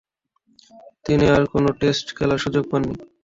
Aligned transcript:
তিনি 1.05 1.25
আর 1.35 1.43
কোন 1.51 1.65
টেস্ট 1.79 2.05
খেলার 2.17 2.39
সুযোগ 2.43 2.63
পাননি। 2.71 2.95